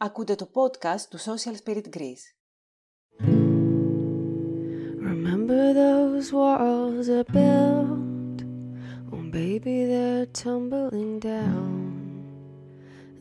[0.00, 2.26] Ακούτε το podcast του Social Spirit Greece.
[5.10, 8.38] Remember those walls I built
[9.12, 11.80] Oh baby they're tumbling down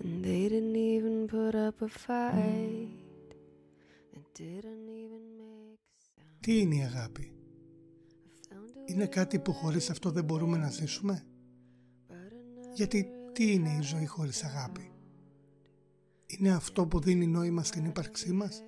[0.01, 3.29] And they didn't even put up a fight
[4.17, 5.81] It didn't even make
[6.15, 7.31] sound Τι είναι η αγάπη?
[8.85, 11.25] Είναι κάτι που χωρίς αυτό δεν μπορούμε να ζήσουμε?
[12.73, 14.91] Γιατί τι είναι η ζωή χωρίς αγάπη?
[16.27, 18.63] Είναι αυτό που δίνει νόημα στην ύπαρξή μας;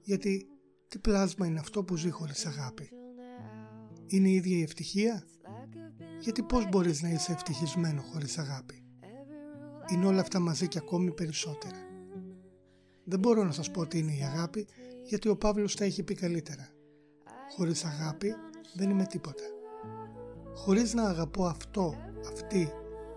[0.00, 0.46] Γιατί
[0.88, 2.90] τι πλάσμα είναι αυτό που ζει χωρίς αγάπη;
[4.06, 5.26] Είναι η ίδια η ευτυχία;
[6.20, 8.84] Γιατί πώς μπορείς να είσαι ευτυχισμένο χωρίς αγάπη;
[9.92, 11.84] Είναι όλα αυτά μαζί και ακόμη περισσότερα.
[13.04, 14.66] Δεν μπορώ να σας πω τι είναι η αγάπη
[15.02, 16.68] γιατί ο Παύλος τα έχει πει καλύτερα.
[17.56, 18.34] Χωρίς αγάπη
[18.74, 19.42] δεν είμαι τίποτα.
[20.54, 21.94] Χωρίς να αγαπώ αυτό,
[22.32, 22.68] αυτή,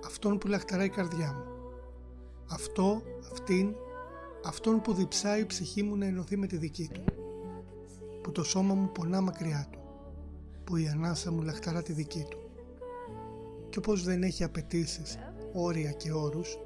[0.05, 1.58] αυτόν που λαχταράει η καρδιά μου
[2.49, 3.75] αυτό, αυτήν,
[4.43, 7.03] αυτόν που διψάει η ψυχή μου να ενωθεί με τη δική του,
[8.21, 9.79] που το σώμα μου πονά μακριά του,
[10.63, 12.37] που η ανάσα μου λαχταρά τη δική του.
[13.69, 15.17] Και όπως δεν έχει απαιτήσεις,
[15.53, 16.57] όρια και όρους,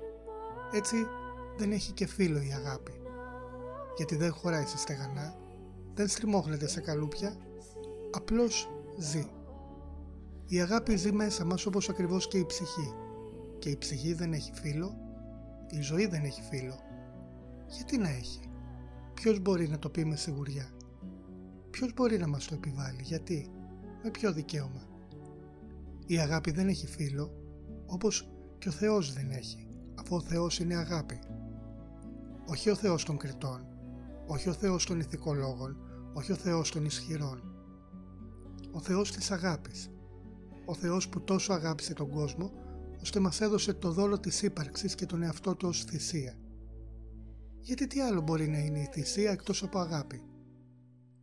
[0.73, 0.95] έτσι
[1.57, 2.91] δεν έχει και φίλο η αγάπη,
[3.97, 5.35] γιατί δεν χωράει σε στεγανά,
[5.93, 7.37] δεν στριμώχνεται σε καλούπια,
[8.11, 9.27] απλώς ζει.
[10.47, 12.93] Η αγάπη ζει μέσα μας όπως ακριβώς και η ψυχή
[13.59, 14.97] και η ψυχή δεν έχει φίλο
[15.77, 16.79] η ζωή δεν έχει φίλο.
[17.67, 18.49] Γιατί να έχει;
[19.13, 20.69] Ποιος μπορεί να το πει με σιγουριά;
[21.69, 23.49] Ποιος μπορεί να μας το επιβάλλει; Γιατί;
[24.03, 24.87] Με ποιο δικαίωμα;
[26.05, 27.31] Η αγάπη δεν έχει φίλο
[27.85, 29.67] όπως και ο Θεός δεν έχει.
[29.95, 31.19] Αφού ο Θεός είναι αγάπη.
[32.45, 33.67] Όχι ο Θεός των κριτών.
[34.27, 35.77] Όχι ο Θεός των ηθικολόγων.
[36.13, 37.43] Όχι ο Θεός των ισχυρών.
[38.71, 39.89] Ο Θεός της αγάπης.
[40.65, 42.51] Ο Θεός που τόσο αγάπησε τον κόσμο
[43.03, 46.37] ώστε μας έδωσε το δόλο της ύπαρξης και τον εαυτό του ως θυσία.
[47.59, 50.23] Γιατί τι άλλο μπορεί να είναι η θυσία εκτός από αγάπη;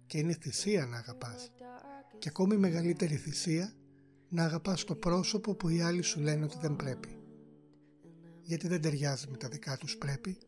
[0.06, 1.50] Και είναι θυσία να αγαπάς.
[2.18, 3.72] Και ακόμη μεγαλύτερη θυσία
[4.28, 7.18] να αγαπάς το πρόσωπο που οι άλλοι σου λένε ότι δεν πρέπει.
[8.42, 10.38] Γιατί δεν ταιριάζει με τα δικά τους πρέπει.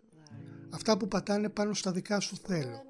[0.70, 2.82] Αυτά που πατάνε πάνω στα δικά σου θέλω.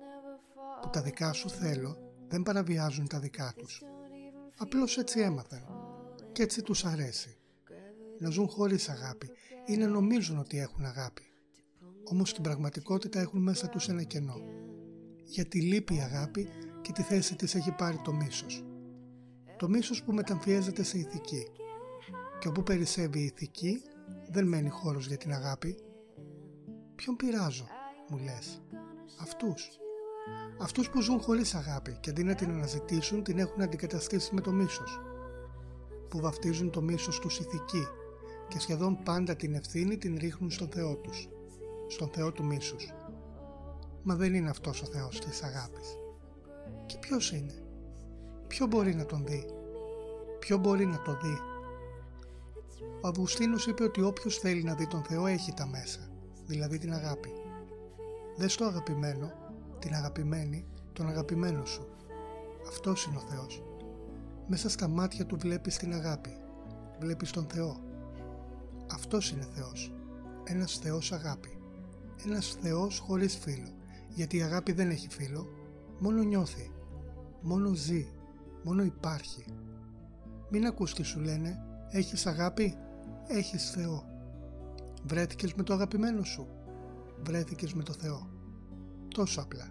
[0.83, 1.97] Που τα δικά σου θέλω
[2.29, 3.83] δεν παραβιάζουν τα δικά τους.
[4.57, 5.65] Απλώς έτσι έμαθαν.
[6.33, 7.37] Και έτσι τους αρέσει
[8.23, 9.31] να ζουν χωρίς αγάπη
[9.67, 11.23] ή να νομίζουν ότι έχουν αγάπη.
[12.05, 14.37] Όμως στην πραγματικότητα έχουν μέσα τους ένα κενό.
[15.25, 16.49] Γιατί λείπει η αγάπη
[16.83, 18.65] και τη θέση της έχει πάρει το μίσος.
[19.57, 21.47] Το μίσος που μεταμφιέζεται σε ηθική.
[22.39, 23.83] Και όπου περισσεύει η ηθική
[24.31, 25.77] δεν μένει χώρος για την αγάπη.
[26.95, 27.67] Ποιον πειράζω,
[28.09, 28.63] μου λες.
[29.21, 29.69] Αυτούς.
[30.61, 34.53] Αυτούς που ζουν χωρίς αγάπη και αντί να την αναζητήσουν την έχουν αντικαταστήσει με το
[34.53, 35.01] μίσος.
[36.09, 37.87] Που βαφτίζουν το μίσος τους ηθική
[38.49, 41.29] και σχεδόν πάντα την ευθύνη την ρίχνουν στον Θεό τους,
[41.89, 42.93] στον Θεό του μίσους.
[44.03, 45.97] Μα δεν είναι αυτός ο Θεός της αγάπης.
[46.87, 47.63] Και ποιος είναι,
[48.47, 49.47] ποιο μπορεί να τον δει,
[50.39, 51.39] ποιο μπορεί να το δει;
[53.03, 56.01] Ο Αυγουστίνος είπε ότι όποιος θέλει να δει τον Θεό έχει τα μέσα,
[56.47, 57.31] δηλαδή την αγάπη.
[58.37, 59.33] Δες το αγαπημένο,
[59.79, 61.87] την αγαπημένη, τον αγαπημένο σου.
[62.69, 63.63] Αυτός είναι ο Θεός.
[64.47, 66.37] Μέσα στα μάτια του βλέπεις την αγάπη.
[67.01, 67.92] Βλέπεις τον Θεό.
[68.95, 69.93] Αυτός είναι Θεός.
[70.45, 71.59] Ένας Θεός αγάπη.
[72.27, 73.69] Ένας Θεός χωρίς φίλο.
[74.09, 75.47] Γιατί η αγάπη δεν έχει φίλο,
[75.99, 76.71] μόνο νιώθει.
[77.41, 78.07] Μόνο ζει.
[78.65, 79.45] Μόνο υπάρχει.
[80.51, 81.65] Μην ακούς τι σου λένε.
[81.91, 82.77] Έχεις αγάπη;
[83.27, 84.05] Έχεις Θεό.
[85.05, 86.47] Βρέθηκες με το αγαπημένο σου.
[87.23, 88.29] Βρέθηκες με το Θεό.
[89.09, 89.71] Τόσο απλά.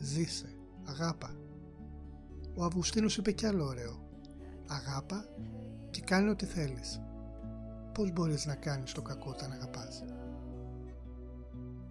[0.00, 0.56] Ζήσε.
[0.84, 1.34] Αγάπα.
[2.54, 4.08] Ο Αυγουστίνος είπε κι άλλο ωραίο.
[4.66, 5.24] Αγάπα
[5.90, 7.00] και κάνει ό,τι θέλεις
[7.94, 10.02] πώς μπορείς να κάνεις το κακό όταν αγαπάς;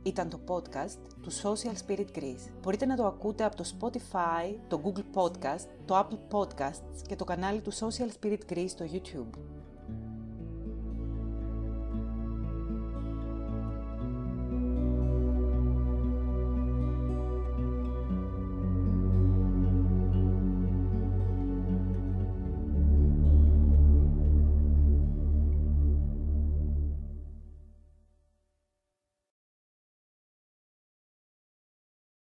[0.04, 2.50] Ήταν το podcast του Social Spirit Greece.
[2.62, 7.24] Μπορείτε να το ακούτε από το Spotify, το Google Podcast, το Apple Podcasts και το
[7.24, 9.61] κανάλι του Social Spirit Greece στο YouTube.